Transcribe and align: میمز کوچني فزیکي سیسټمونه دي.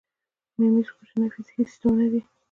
میمز 0.59 0.87
کوچني 0.95 1.27
فزیکي 1.33 1.63
سیسټمونه 1.69 2.05
دي. 2.11 2.21